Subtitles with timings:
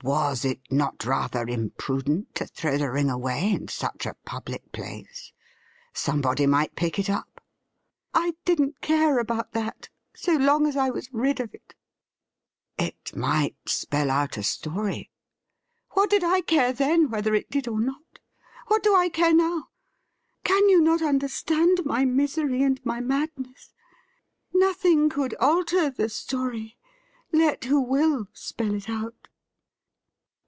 [0.10, 5.30] 'Was it not rather imprudent to throw the ring away in such a public place?
[5.92, 7.42] Somebody might pick it up.''
[8.14, 11.74] I didn't care about that, so long as I was rid of it.''
[12.88, 15.10] It might spell out a story.''
[15.92, 18.20] What did I care then whether it did or not?
[18.68, 19.68] What do I care now?
[20.44, 23.74] Can you not understand my misery and my madness?
[24.54, 26.78] Nothing could alter the story,
[27.32, 29.14] let who will spell it out.'